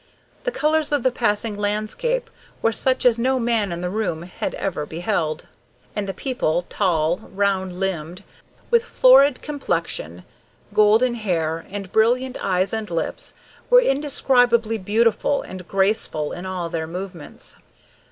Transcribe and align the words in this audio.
The 0.45 0.51
colors 0.51 0.91
of 0.91 1.03
the 1.03 1.11
passing 1.11 1.55
landscape 1.55 2.31
were 2.63 2.71
such 2.71 3.05
as 3.05 3.19
no 3.19 3.39
man 3.39 3.71
in 3.71 3.81
the 3.81 3.89
room 3.91 4.23
had 4.23 4.55
ever 4.55 4.83
beheld; 4.83 5.45
and 5.95 6.09
the 6.09 6.11
people, 6.15 6.65
tall, 6.69 7.29
round 7.31 7.79
limbed, 7.79 8.23
with 8.71 8.83
florid 8.83 9.43
complexion, 9.43 10.23
golden 10.73 11.13
hair, 11.13 11.67
and 11.69 11.91
brilliant 11.91 12.39
eyes 12.43 12.73
and 12.73 12.89
lips, 12.89 13.35
were 13.69 13.79
indescribably 13.79 14.79
beautiful 14.79 15.43
and 15.43 15.67
graceful 15.67 16.31
in 16.31 16.47
all 16.47 16.67
their 16.67 16.87
movements. 16.87 17.57